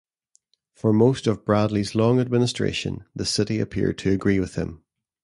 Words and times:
For 0.73 0.93
most 0.93 1.27
of 1.27 1.45
Bradley's 1.45 1.93
long 1.93 2.19
administration, 2.19 3.05
the 3.15 3.23
city 3.23 3.59
appeared 3.59 3.99
to 3.99 4.09
agree 4.09 4.39
with 4.39 4.55
him. 4.55 4.83